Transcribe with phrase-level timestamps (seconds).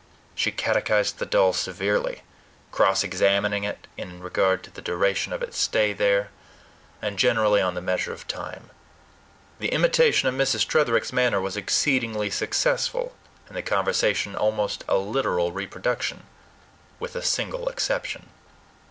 [0.33, 2.23] She catechized the doll severely,
[2.71, 6.31] cross examining it in regard to the duration of its stay there,
[7.03, 8.71] and generally on the measure of time.
[9.59, 10.65] The imitation of Mrs.
[10.65, 13.13] Tretherick's manner was exceedingly successful,
[13.47, 16.23] and the conversation almost a literal reproduction,
[16.99, 18.29] with a single exception.